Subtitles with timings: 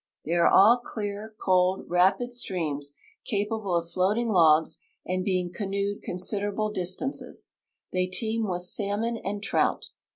[0.25, 6.71] Tliey are all clear, cold, rapid streams, capable of floating logs and being canoed considerable
[6.71, 7.51] distances.
[7.93, 9.91] They teem with sal mon and trout.